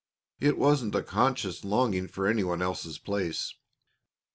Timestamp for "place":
2.97-3.53